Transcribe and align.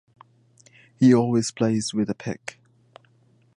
He 0.97 1.13
always 1.13 1.51
plays 1.51 1.93
with 1.93 2.09
a 2.09 2.15
pick. 2.15 2.59